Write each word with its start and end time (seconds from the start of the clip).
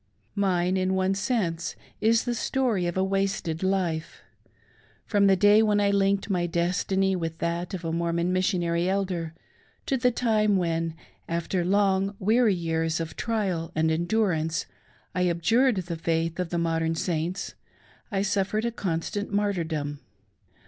Mine, 0.33 0.77
in 0.77 0.95
one 0.95 1.13
sense, 1.13 1.75
is 1.99 2.23
the 2.23 2.33
story 2.33 2.87
of 2.87 2.97
a 2.97 3.03
wasted 3.03 3.61
life. 3.61 4.23
From 5.05 5.27
the 5.27 5.35
day 5.35 5.61
when 5.61 5.79
I 5.79 5.91
linked 5.91 6.27
my 6.27 6.47
destiny 6.47 7.15
with 7.15 7.37
that 7.37 7.75
of 7.75 7.85
a 7.85 7.91
Mormon 7.91 8.33
Mis 8.33 8.47
sioHiiry 8.51 8.87
Elder, 8.87 9.35
to 9.85 9.97
the 9.97 10.09
time 10.09 10.57
when, 10.57 10.95
after 11.29 11.63
long 11.63 12.15
weary 12.17 12.55
years 12.55 12.99
of 12.99 13.15
trial 13.15 13.71
and 13.75 13.91
endurance, 13.91 14.65
I 15.13 15.27
abjured 15.29 15.75
the 15.75 15.97
faith 15.97 16.39
of 16.39 16.49
the 16.49 16.57
modern 16.57 16.95
Saints, 16.95 17.53
I 18.11 18.23
suffered 18.23 18.65
a 18.65 18.71
constant 18.71 19.31
martyrdom. 19.31 19.99